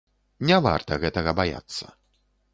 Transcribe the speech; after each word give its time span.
Не 0.51 0.57
варта 0.67 0.97
гэтага 1.03 1.31
баяцца. 1.41 1.85